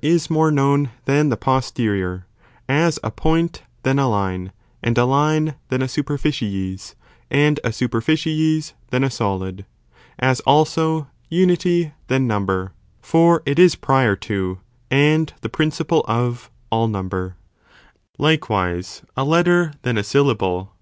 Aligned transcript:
is 0.00 0.30
more 0.30 0.52
known 0.52 0.90
than 1.06 1.28
the 1.28 1.36
posterior, 1.36 2.24
as 2.68 3.00
a 3.02 3.10
point 3.10 3.64
than 3.82 3.98
a 3.98 4.08
line, 4.08 4.52
and 4.80 4.96
a 4.96 5.04
line 5.04 5.56
than 5.70 5.82
a 5.82 5.88
superficies, 5.88 6.94
and 7.32 7.58
a 7.64 7.72
superficies 7.72 8.74
than 8.90 9.02
a 9.02 9.10
solid, 9.10 9.66
as 10.20 10.38
also 10.46 11.08
unity 11.28 11.94
than 12.06 12.28
number, 12.28 12.72
for 13.02 13.42
it 13.44 13.58
is 13.58 13.74
prior 13.74 14.14
to, 14.14 14.60
and 14.88 15.32
the 15.40 15.48
principle 15.48 16.04
of, 16.06 16.48
all 16.70 16.86
number; 16.86 17.34
likewise 18.18 19.02
a 19.16 19.24
letter 19.24 19.72
than 19.82 19.98
a 19.98 20.04
syllable. 20.04 20.76